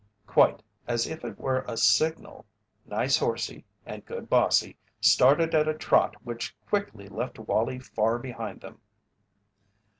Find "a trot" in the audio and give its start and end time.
5.67-6.15